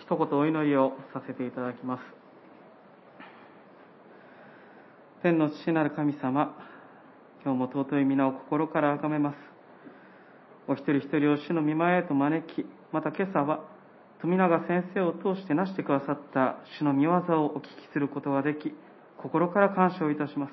[0.00, 2.00] 一言お祈りをさせていただきます。
[5.22, 6.56] 天の父なる神様
[7.44, 9.36] 今日も尊い皆を心から崇めます。
[10.68, 13.60] お一人一人を主の御前へと招きまた今朝は
[14.22, 18.72] 富永先生を通して成してくださった主の御業をお聞きすることができ
[19.18, 20.52] 心から感謝をいたします。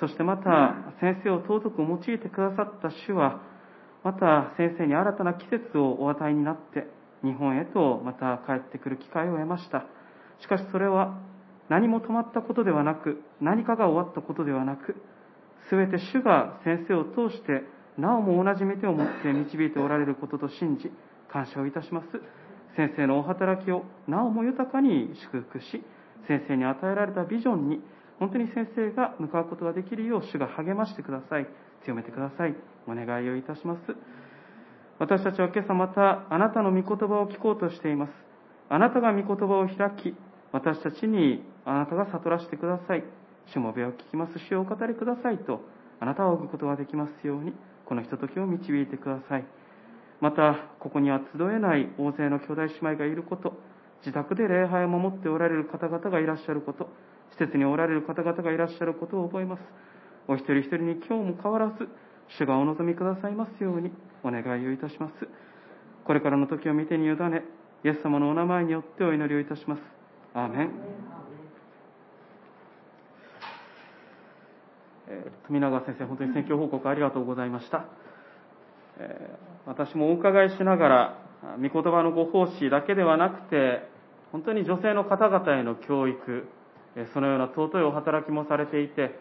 [0.00, 3.42] そしてまた先生を尊く用いてくださった主は
[4.02, 9.84] また先生に新たな季節をお与えになって日本へとまた帰ってくる機会を得ました。
[10.40, 11.18] しかしそれは
[11.68, 14.96] 何も止まったことではなく何かが終わったことではなく
[15.70, 17.62] 全て主が先生を通して
[17.98, 20.90] なおも同じ目手を持って導いておられることと信じ
[21.32, 22.06] 感謝をいたします。
[22.76, 25.82] 先生のお働きをなおも豊かに祝福し
[26.28, 27.80] 先生に与えられたビジョンに
[28.18, 31.46] 本当に先生が向かうことができるよう主が励ましてください。
[31.84, 32.54] 強めてください。
[32.86, 34.25] お願いをいたします。
[34.98, 38.12] 私たちは今朝またあなたの御言葉を聞こうとしています。
[38.70, 40.14] あなたが御言葉を開き
[40.52, 43.04] 私たちにあなたが悟らせてください。
[43.52, 45.60] しもべを聞きます主をお語りくださいと
[46.00, 47.52] あなたを置くことができますように
[47.84, 49.44] このひとときを導いてください。
[50.20, 53.52] またここには集えない大勢の兄弟姉妹がいること
[54.00, 56.88] 自宅で礼拝を守っておられる方々がいらっしゃること
[57.32, 59.62] 施設におられる方々がいらっしゃることを覚えます。
[60.26, 61.86] お一人一人に今日も変わらず
[62.28, 63.90] 主がお望みくださいますように
[64.22, 65.14] お願いをいたします。
[66.04, 67.44] これからの時を見てに委ね
[67.84, 69.82] イエス様のお名前によってお祈りをいたします。
[70.34, 70.70] アーメン。
[75.08, 77.84] え富永先生、本当に選挙報告ありがとうございました。
[78.98, 81.18] え私もお伺いしながら、
[81.56, 83.88] 御言葉のご奉仕だけではなくて、
[84.32, 86.48] 本当に女性の方々への教育、
[87.12, 89.18] そのような尊いお働きもされていて、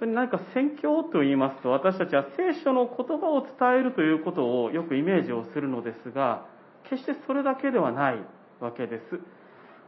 [0.00, 6.46] 当に何か宣教と言いますと、私たちは聖書の言葉を伝えるということをよくイメージをするのですが、
[6.90, 8.18] 決してそれだけではない
[8.60, 9.20] わけです。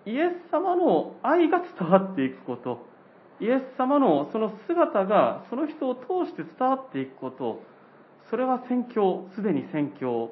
[0.07, 2.87] イエス様の愛が伝わっていくこと、
[3.41, 7.63] イエス様のその姿がその人を通して伝わっていくこと
[8.31, 10.31] それは宣教すでに宣教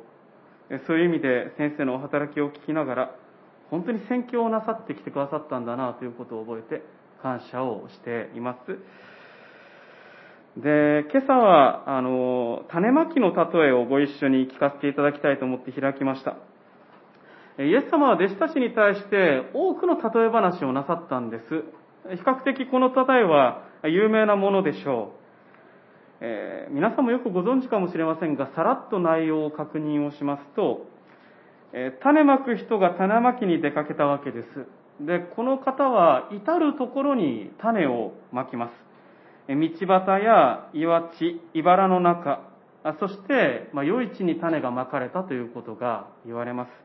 [0.86, 3.16] そういう意味で先生のお働きを聞きながら
[3.70, 6.82] 本当に宣教をなさってきてくださったんだなということを覚えて
[7.22, 8.78] 感謝をしています
[10.56, 16.36] で今朝はあの種まきの例えをご一緒に聞かせていただきたいと思って開きました
[17.58, 21.64] イエス様は弟子たちに対して多くの例え話をなさったんです
[22.10, 25.24] 比較的この例えは有名なものでしょう。
[26.20, 30.86] えー、皆さんもよくご存知かもしれませんが、さらっと内容を確認をしますと、
[31.72, 34.46] えー、種まく人が種まきに出かけたわけです。
[35.04, 38.83] で、この方は至るところに種をまきます。
[39.48, 42.40] 道端や岩地、茨の中、
[43.00, 46.84] そして、まあ、余市に種がまかれたということが言われます。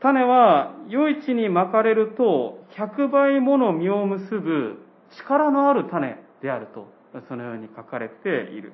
[0.00, 4.78] 種は余市にまかれると100倍もの実を結ぶ
[5.18, 6.86] 力のある種であると
[7.28, 8.72] そのように書かれている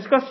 [0.00, 0.26] しかし、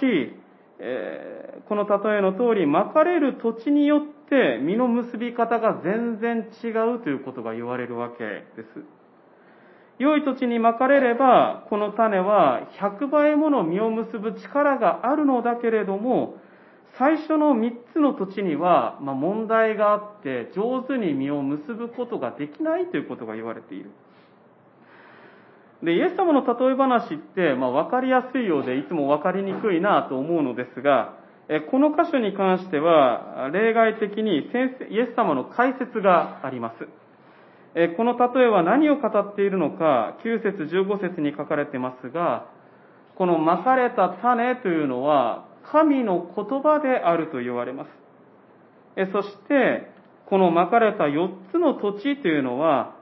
[0.79, 8.23] えー、この例えの通りまかれる土地によって実の結び方が全然違うということが言われるわけ
[8.55, 8.96] です
[9.99, 16.35] 良い土地にまかれればこの種は100倍もの実を結ぶ力があるのだけれども
[16.97, 23.91] 最初の3つの土地には、ま、問題があって上手に実を結ぶことができないということが言われている。
[25.83, 31.13] で、イエス様の例え話って、まあ、分かりやすいようでいつも分かりにくいなと思うのですが、
[31.69, 36.87] この箇所に関しては、例外的に先生イエス様の解説があります。
[37.95, 42.47] この例えは何を語っているのか、9節15節に書かれてますが、
[43.15, 49.11] このまかれた種というのは、神の言葉であると言われます。
[49.11, 49.91] そして、
[50.25, 52.95] このまかれた4つの土地というのは、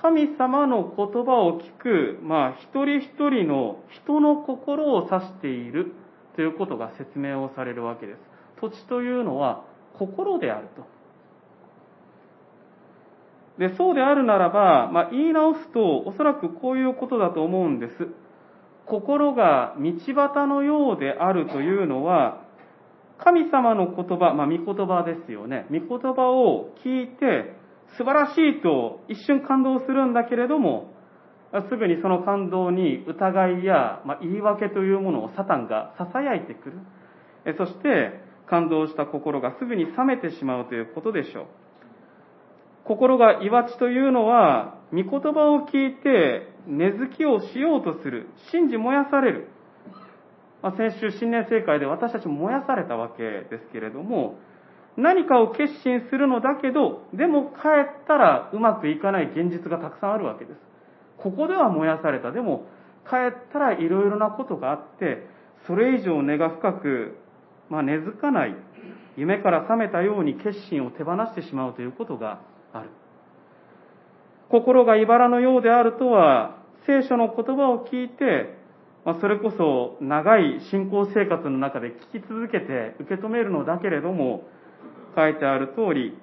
[0.00, 5.92] 神様の言葉を聞く、まあ、一人一人の人の心を指している
[6.34, 8.18] ということが説明をされるわけです。
[8.60, 9.64] 土地というのは
[9.98, 10.93] 心であると。
[13.58, 18.08] で、そうであるならば、まあ、言い直すと、おそらくこういうことだと思うんです。
[18.86, 22.42] 心が道端のようであるというのは、
[23.18, 25.66] 神様の言葉、まあ、御言葉ですよね。
[25.70, 27.54] 御言葉を聞いて、
[27.96, 30.92] 素晴らしいと一瞬感動するんだけれども、
[31.70, 37.56] すぐにその感動に疑いや、まあ、言い訳というものをサタンが囁いてくる。
[37.56, 41.46] そして、感動した心がすぐに冷めてしまうということでしょう。
[42.84, 49.48] 心が岩地というのは、御言葉を聞いて根付きをしようとする、信じ燃やされる。
[50.62, 54.38] まあ、先週新年正会で私たちも燃やされたわけですけれども、
[54.96, 57.68] 何かを決心するのだけど、でも帰
[58.02, 60.60] ったらうまくいかない現実がたくさんあるわけです。
[61.18, 62.32] ここでは燃やされた。
[62.32, 62.66] でも、
[63.08, 65.26] 帰ったらいろいろなことがあって、
[65.66, 67.16] それ以上根が深く、
[67.70, 68.54] まあ、根付かない、
[69.16, 72.40] 夢から覚めたように決心を手放してしまうということが
[72.78, 72.90] ある。
[74.50, 78.56] 心が茨のようであるとは、聖書の言葉を聞いて、
[79.04, 84.44] まあ、それこそ長い信仰生活の中で聞き続けて受け止めるのだけれども、
[85.16, 86.16] 書いてある通り、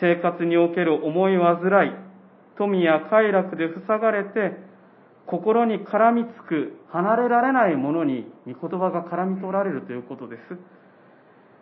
[0.00, 1.92] 生活における思い煩い、
[2.56, 4.56] 富や快楽で塞がれて、
[5.26, 10.40] 心に絡みつく、離れられないものに、御言葉が絡み取られるということです。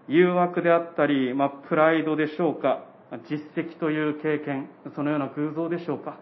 [0.08, 2.84] 誘惑であったり、まあ、プライドでしょうか、
[3.30, 6.18] 実績という経験、そのような偶像でしょうか。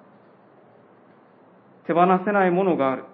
[1.87, 3.05] 手放せないものがある。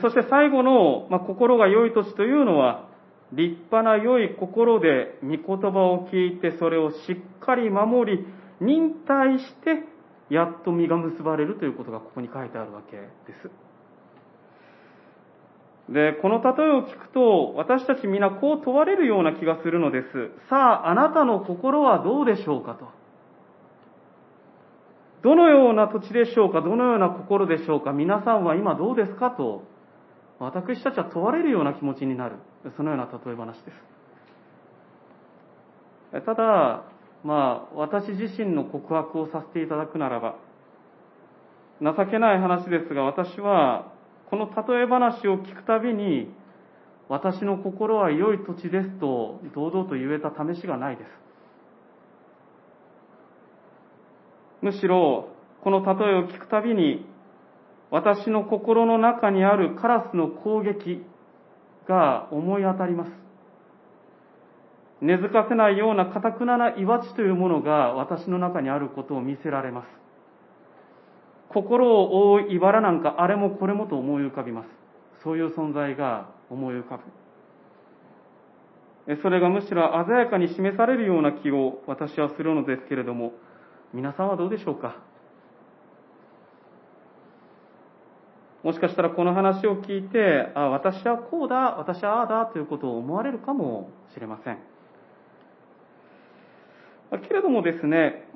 [0.00, 2.88] そして最後の、まあ、心が良い土地というのは、
[3.32, 8.26] 立派な良い心で御言葉を聞いてそれをしっかり守り、
[8.60, 9.84] 忍耐して、
[10.30, 13.04] やっと実が結ばれるということがここに書いてあるわけで
[13.42, 13.50] す。
[15.88, 20.06] で、この例えを聞くと、私たち皆こう問われるような気がするのです。
[20.50, 22.88] さあ、あなたの心はどうでしょうかと。
[25.22, 29.62] どのような土地でしょうかどのような心でしょうか皆さんは今どうですかと、
[30.38, 32.36] 私たちは問われるような気持ちになる。
[32.76, 33.72] そのような例え話で
[36.12, 36.24] す。
[36.24, 36.84] ただ、
[37.24, 40.36] まあ、私自身の告白をさせていただくならば、
[41.80, 43.92] 情けない話ですが、私は、
[44.30, 46.32] この例え話を聞くたびに、
[47.08, 51.08] 私の心は良い土地ですと堂々と言えた試しがないです。
[54.62, 55.28] むしろ、
[55.62, 57.06] この例えを聞くたびに、
[57.90, 61.04] 私の心の中にあるカラスの攻撃
[61.88, 63.12] が思い当たります。
[65.00, 70.05] 根付かせないような堅くなな岩地というものが私の中にあることを見せられます。
[71.56, 74.68] 心を覆う茨なんかあれもこれもと思い浮かびます。
[75.22, 77.00] そういう存在が思い浮か
[79.06, 79.16] ぶ。
[79.22, 83.32] それがむしろ鮮やかに示されるような気を私はするのですけれども、
[83.94, 84.96] 皆さんはどうでしょうか？
[88.62, 94.58] もしかしたらこの話を聞いて、あ私はこうだ、私はああだということを思われるかもしれません。
[97.26, 98.28] けれどもですね、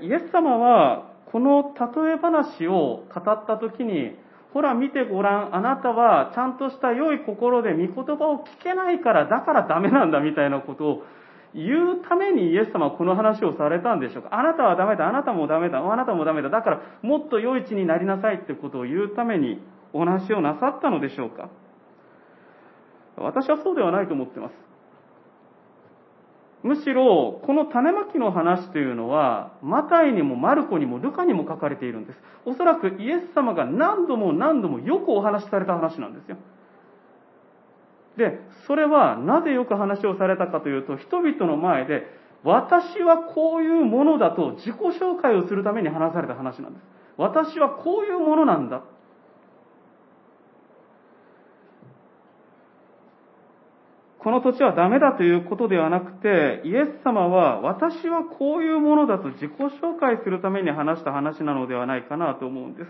[0.00, 4.12] イエス様はこの例え話を語った時に、
[4.52, 11.02] ほら見てごらん、あなたはちゃんとした良い心で御言葉を聞けないから、だからダメなんだみたいなことを
[11.52, 19.58] 言うためにイエス様はこの話をされたんでしょうかあなたはダメだ、あなたもダメだ、あなたもダメだ、だからもっと良い地になりなさいってことを言うために
[19.92, 21.50] お話をなさったのでしょうか
[23.16, 24.73] 私はそうではないと思っています。
[26.64, 32.18] むしろ、この種まきの話というのは、マタイにもマルコにもルカにも書かれているんです。
[32.46, 36.38] おそらくイエス様が何度も何度もよくお話しされた話なんですよ。
[38.16, 42.06] で、それはなぜよく話をされたかというと、人々の前で、
[42.42, 46.82] 私はこういうものだと自己紹介をするために話された話なんです。
[47.18, 48.84] 私はこういうものなんだ。
[54.24, 62.88] この土地はダメだということではなくて、イエス様は私はこういうものだと自己紹介するために話した話なのではないかなと思うんです。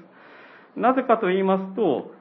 [0.76, 2.12] なぜかと言いますと、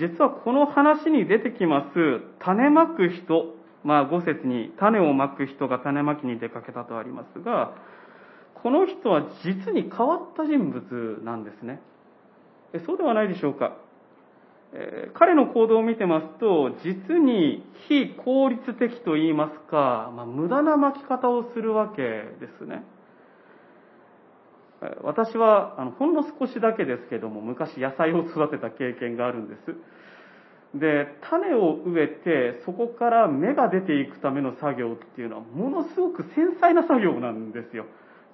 [0.00, 3.54] 実はこの話に出てきます、種まく人、
[3.84, 7.74] まあ五節に種をまく人が種まきに出かけたとありますが、
[8.64, 11.80] この人は実に変わった人物なんですね。
[12.84, 13.76] そうではないでしょうか。
[14.72, 22.84] え彼の行動を見てますと、実に非効率的と言いますか、まあ、無駄な巻き方をするわけですね。
[25.02, 37.86] 私はあのほんの少しだけですけども昔野菜を育てた経験があるんですで種を植えてそこから芽が出ていくための作業っていうのはものすごく繊細な作業なんですよ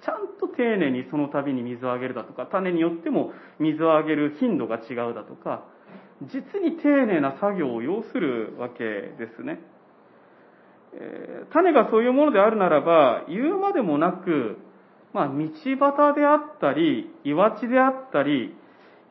[0.04, 5.64] ちゃんと丁寧にその度に水をあげるだとか種によっても水をあげる頻度が違うだとか
[6.22, 9.60] 実に丁寧な作業を要するわけですね、
[10.94, 14.58] え、種がそういうものであるならば言うまでもなく
[15.16, 18.54] まあ、道端であったり、岩地であったり、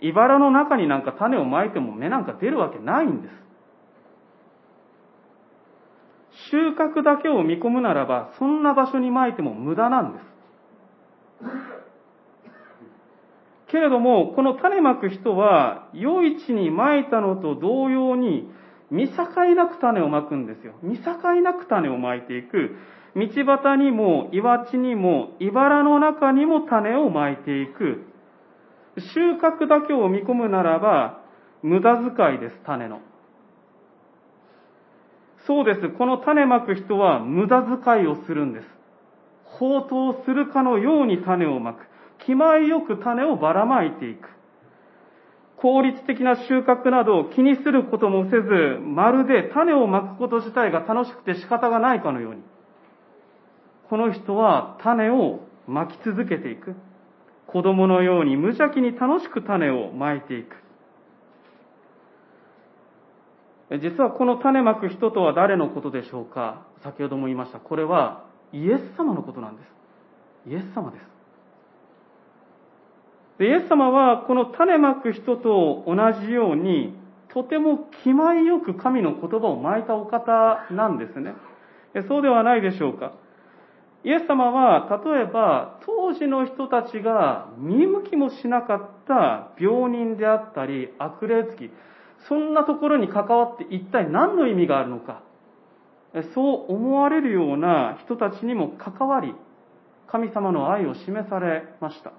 [0.02, 3.32] 茨の中になんか種をまいても芽なんか出るわけないんです。
[6.52, 10.24] 収穫だけを見込むならば、そんな場所にまいても無駄なんです。
[13.68, 18.50] けれども、この種まく人は、良い地にまいたのと同様に、
[18.92, 20.74] 見境なく種をまくんですよ。
[20.84, 22.76] 見境なく種をまいていく。
[23.16, 28.04] 道端にも、岩地にも、茨の中にも種をまいていく。
[28.98, 31.22] 収穫だけを見込むならば、
[31.64, 33.00] 無駄遣いです、種の。
[35.48, 35.90] そうです。
[35.90, 38.68] この種まく人は無駄遣いをするんです。
[39.44, 41.86] 放蕩するかのように種をまく。
[42.26, 44.30] 気前よく種をばらまいていく。
[45.58, 52.42] 効率的な収穫などを気にすることもせず、まるで種をまくこと自体が楽しくて仕方がないかのように。
[53.90, 56.76] この人は種をまき続けていく。
[57.48, 60.58] 子供のように無邪気に楽しく種をまいていく。
[63.82, 66.68] 実はこの種まく人とは誰のことでしょうか？
[66.84, 67.60] 先ほども言いました。
[67.60, 69.68] これはイエス様のことなんです。
[70.50, 71.15] イエス様です。
[73.40, 76.94] でイエス様はこの種まく人と同じように、
[77.34, 81.34] とても気前よく神の言葉をまいたお方なんですね。
[82.08, 83.14] そうではないでしょうか。
[84.06, 91.72] イエス様は、例えば、当時の人たちが見向きもしなかった病人であったり、悪霊つき、
[92.30, 95.24] そんなところに関わって一体何の意味があるのか。
[96.34, 99.34] そう思われるような人たちにも関わり、
[100.08, 102.14] 神様の愛を示されました。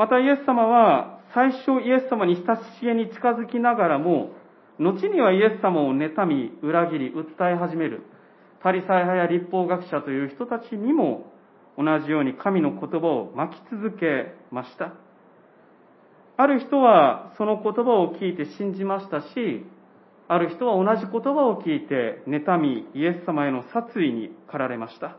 [0.00, 4.30] またイエス様は、最初イエス様に親しげに近づきながらも、
[4.78, 8.00] 後にはイエス様を妬み、裏切り、訴え始める、
[8.62, 11.30] パリサイ派や立法学者という人たちにも、
[11.76, 14.94] 同じように神の言葉を巻き続けました。
[16.38, 19.66] ある人はその言葉を聞いて信じましたし、
[20.28, 25.18] ある人は同じ言葉を聞いて妬み、イエス様への殺意に駆られました。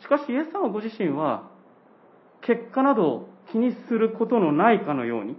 [0.00, 1.56] しかしイエス様ご自身は、
[2.42, 5.36] 結果などを気にすることのないかのように、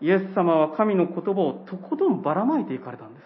[0.00, 3.24] イエス様は神の言葉をとことんばらまいていかれたんです。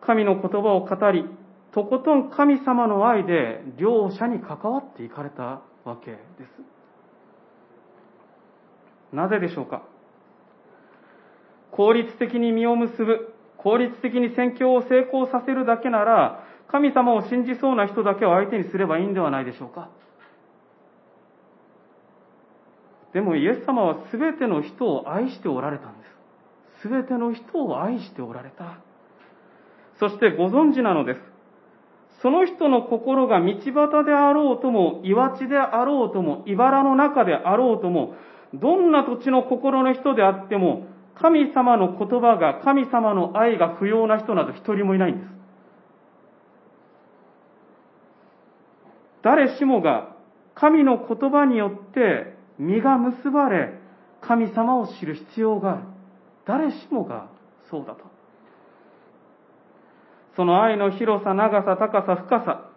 [0.00, 1.24] 神の言葉を語り、
[1.72, 6.18] とことん神様の愛で両者に関わっていかれたわけで
[9.12, 9.14] す。
[9.14, 9.82] なぜでしょうか？
[11.70, 19.90] 効率的に実を結ぶ、効率的に宣教を成功させるだけなら、神様を信じそうな人だけを相手にすればいいんではないでしょうか？
[23.14, 26.04] でもイエス様は全ての人を愛しておられたんで
[26.82, 26.88] す。
[26.88, 28.78] 全ての人を愛しておられた。
[29.98, 31.20] そしてご存知なのです。
[32.20, 38.14] その人の心が道端であろうとも、岩地であろうとも、茨の中であろうとも、
[38.52, 40.86] どんな土地の心の人であっても、
[41.20, 45.34] 神様の言葉が、神様の愛が不要な人など一人もいないんです。
[49.22, 50.14] 誰しもが
[50.54, 53.78] 神の言葉によって実が結ばれ、
[54.20, 55.82] 神様を知る必要がある。
[56.46, 57.28] 誰しもが
[57.70, 58.04] そうだと。
[60.36, 62.70] その愛の広さ、長さ、高さ、深さ、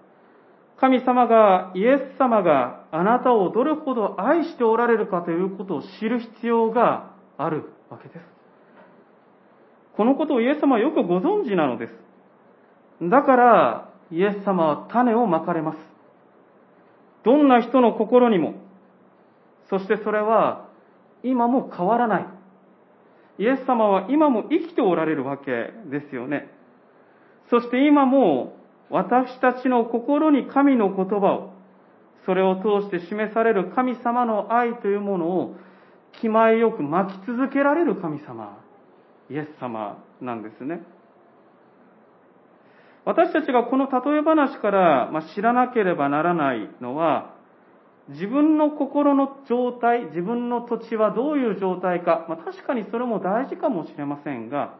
[0.79, 8.19] 神様が、イエス様があなたをどれほど愛しておられるかということを知る必要があるわけです。
[9.95, 11.93] このことをイエス様はよくご存知なのです。
[13.01, 15.77] だから、イエス様は種をまかれます。
[17.23, 18.53] どんな人の心にも、
[19.69, 20.69] そしてそれは
[21.23, 22.25] 今も変わらない。
[23.39, 26.49] イエス様は今も生きておられるわけですよね。
[27.49, 28.57] そして今も
[28.89, 31.53] 私たちの心に神の言葉を、
[32.25, 35.55] それを通して示される神様の愛というものを
[36.19, 38.57] 気前よく巻き続けられる神様、
[39.29, 40.81] イエス様なんですね。
[43.05, 47.36] 私たちがこの例え話から知らなければならないのは、
[48.09, 54.75] 自分の心の状態、自分の土地はどういう状態か、まあ、確かにそれも大事かもしれませんが、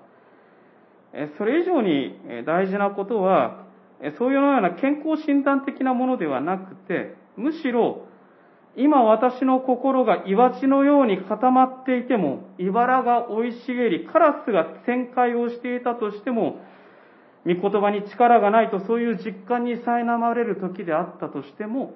[1.37, 3.65] それ以上に大事なことは、
[4.17, 8.05] そういうような健康診断的なものではなくて、むしろ、
[8.77, 16.59] 今私の心が岩地のように固まっていても、茨が生い茂り、カラスが旋回をしていたとしても、
[17.45, 21.93] 御言葉に力がないとそういう実感に苛まれる時であったとしても、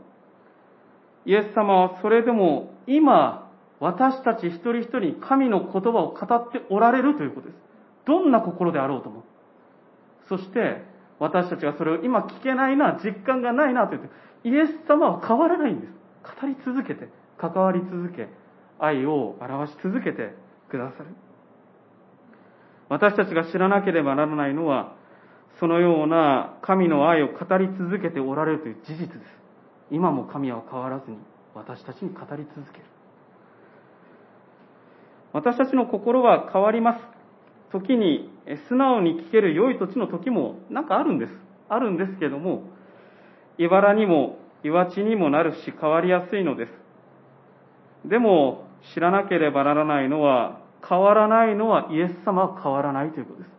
[1.26, 3.50] イエス様はそれでも今、
[3.80, 7.58] 私たち一人一人に神の言葉を語っておられるということです。
[8.06, 9.24] どんな心であろうとも。
[10.30, 10.84] そして、
[11.20, 14.10] 私たちがそれを今聞けないな、実感がないなと言って、
[14.44, 15.94] イエス様は変わらないんです。
[16.42, 18.28] 語り続けて、関わり続け、
[18.80, 20.34] 愛を表し続けて
[20.70, 21.10] くださる。
[22.90, 24.96] 私たちが知らなければならないのは、
[25.60, 29.41] そのような神の愛を語り続けておられるという事実です。
[29.92, 31.18] 今も神は変わらずに
[31.54, 32.86] 私たちに語り続ける。
[35.34, 37.00] 私たちの心は変わります。
[37.72, 38.30] 時に
[38.68, 41.32] 素直に聞ける良い土地の時もなんかあるんです。
[41.70, 42.64] あるんですけども、
[43.58, 46.72] 茨にも岩地にもなるし変わりやすいのです。
[48.06, 53.52] でも知らなければならないのは、変わらないのはイエス様は変わらないということです。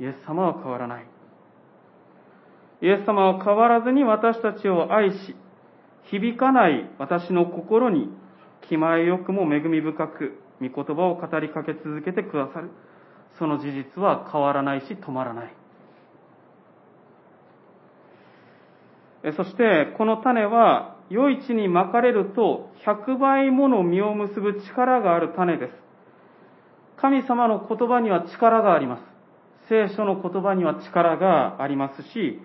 [0.00, 1.15] イエス様は変わらない。
[2.82, 5.36] イエス様は変わらずに私たちを愛し、
[6.10, 8.10] 響かない私の心に
[8.68, 12.70] 気前よくも恵み深く、御言葉を語りかけ続けてくださる。
[13.38, 15.54] その事実は変わらないし止まらない。
[19.36, 25.72] そして、この種は、良い地にまかれると、100倍もの実を結ぶ力がある種です。
[26.96, 29.02] 神様の言葉には力があります。
[29.68, 32.40] 聖書の言葉には力がありますし、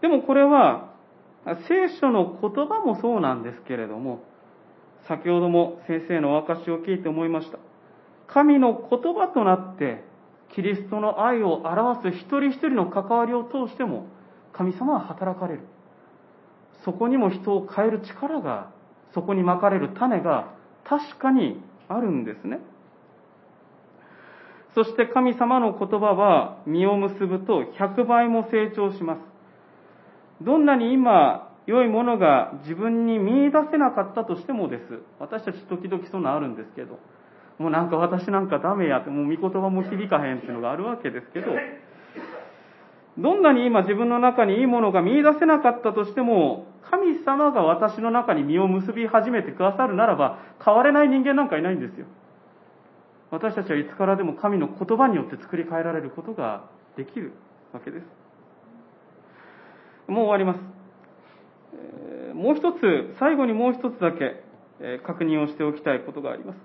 [0.00, 0.92] でもこれは、
[1.68, 4.20] 聖書の言葉もそうなんですけれども、
[5.08, 7.58] 先ほども先生のお証を聞いて思いました。
[8.26, 10.02] 神の言葉となって、
[10.54, 14.06] キリストの愛を表す一人一人の関わりを通しても、
[14.52, 15.60] 神様は働かれる。
[16.84, 18.70] そこにも人を変える力が、
[19.12, 22.60] そこにまかれる種が確かにあるんですね。
[24.74, 29.33] そして神様の言葉は実を結ぶと100倍も成長します。
[30.42, 34.82] どんなに今良いものが自分に見出せなかったとしてもです。
[35.18, 36.98] 私たち時々そんなあるんですけど、
[37.58, 41.52] もうなんか私なんかダメやって、もう見言葉も響かへんっていうのがあるわけですけど、
[43.16, 52.06] どんなに今自分の中にいいものが見出せなかったとしても、神様が私の中に実を結び始めてくださるならば、変われない人間なんかいないんですよ。
[53.30, 56.64] 私たちはいつからでも神の言葉によって作り変えられることが
[56.96, 57.32] できる
[57.72, 58.23] わけです。
[60.06, 62.34] もう終わります。
[62.34, 64.42] もう一つ、最後にもう一つだけ
[65.04, 66.56] 確認をしておきたいことがあります。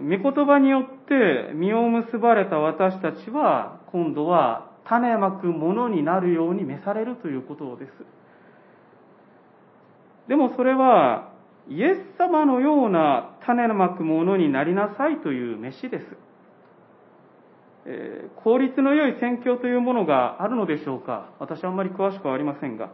[0.00, 7.90] 御言葉によって実を結ばれた私たちは、今度は種まくものになるように召されるということです。
[10.28, 11.32] でもそれは、
[11.68, 16.06] イエス様のような種まくものになりなさいという飯です。
[17.86, 22.90] えー、効率の良い宣教というものがあるのでしょうか私はあんまり詳しくはありませんが。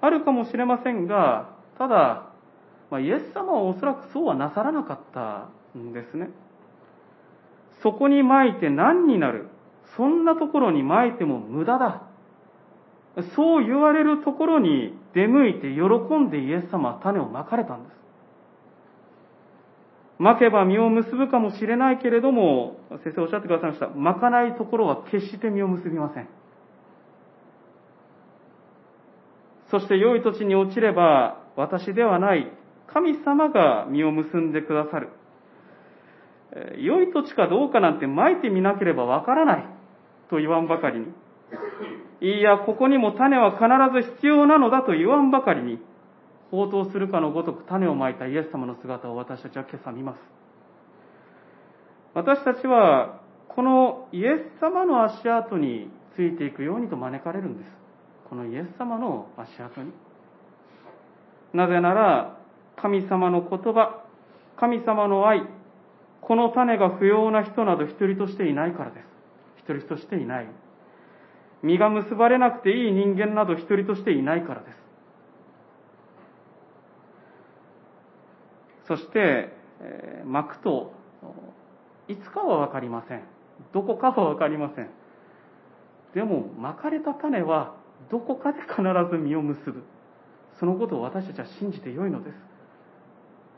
[0.00, 2.30] あるかもしれませんが、ただ、
[2.90, 6.30] まあ、イエス様はおそらくそうはなさらなかったんですね。
[7.82, 9.48] そこに撒いて何になる
[9.96, 12.02] そんなところに撒いても無駄だ。
[13.34, 17.97] そう言われるところに出向いて喜んでイエス様は種をまかれたんです。
[20.18, 23.88] まけば実を結ぶかもしれないけれども、先生おっしゃってくださいました。
[23.88, 26.28] まかないところは決して実を結びません。
[29.70, 32.50] そして良い土地に落ちれば、私ではない、
[32.92, 35.10] 神様が実を結んでくださる。
[36.78, 39.64] 良い土地かどうかなんてまいてみなければわからない。
[40.30, 41.06] と言わんばかりに。
[42.20, 45.78] いや、ここにも種は必ず必要なのだと言わんばかりに、
[46.50, 50.18] 応答するかのごとく種をまいたイエス様の姿を私たちは今朝見ます。
[52.14, 57.70] 私たちは、このイエス様の足跡についていくようにと招かれるんです。
[58.28, 59.92] このイエス様の足跡に。
[61.52, 62.38] なぜなら、
[62.76, 64.04] 神様の言葉、
[64.56, 65.42] 神様の愛、
[66.20, 69.04] この種が不要な人など一人としていないからです。
[69.58, 70.46] 一人としていない。
[71.62, 74.87] 実が結ばれなくていい人間など一人としていないからです。
[78.88, 80.92] そして、え、巻くと、
[82.08, 83.22] いつかはわかりません。
[83.72, 84.88] どこかはわかりません。
[86.14, 87.74] でも、巻かれた種は
[88.10, 88.76] どこかで必
[89.10, 89.84] ず実を結ぶ。
[90.58, 92.34] そのことを私たちは信じてよいのです。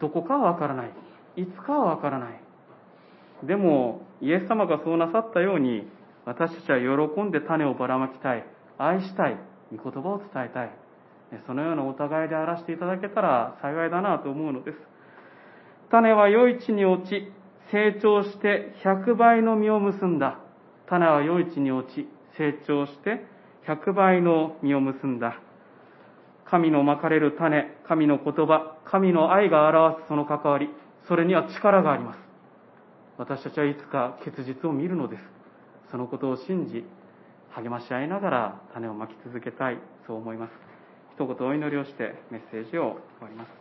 [0.01, 0.91] どこかはわからない。
[1.37, 2.41] いつかはわからない。
[3.47, 5.89] でも、イエス様がそうなさったように、
[6.25, 8.45] 私たちは喜んで種をばらまきたい。
[8.79, 9.37] 愛したい。
[9.75, 10.71] 御言葉を伝えたい。
[11.47, 14.90] そのようなお互いであらしていただけたら幸いだなと思うのです。
[15.91, 17.33] 種は良い地に落ち、
[17.73, 20.39] 成長して100倍の実を結んだ。
[20.89, 23.25] 種は良い地に落ち、成長して
[23.67, 25.41] 100倍の実を結んだ。
[26.45, 30.69] 神のまかれる種、神の言葉、神の愛が表すその関わり、
[31.09, 32.19] それには力があります。
[33.19, 35.23] 私たちはいつか結実を見るのです。
[35.91, 36.85] そのことを信じ、
[37.51, 40.53] 励まし合いながら種をまき続けたい、そう思います。
[41.15, 43.60] 一言お祈りをしてメッセージを終わります。